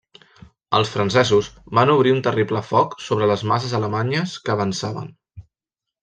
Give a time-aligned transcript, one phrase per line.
[0.75, 1.49] Els francesos
[1.79, 5.13] van obrir un terrible foc sobre les masses alemanyes que avançaven.